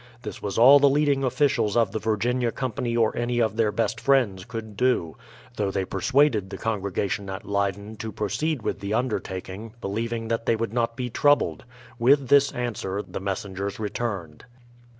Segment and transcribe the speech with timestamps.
[0.23, 4.01] This was all the leading officials of the Virginia Company or any of their best
[4.01, 5.15] friends could do;
[5.57, 10.47] though they persuaded the Congregation at Leyden to pro ceed with the undertaking, beheving that
[10.47, 11.65] they would not be troubled.
[11.99, 14.45] With this answer the messengers returned.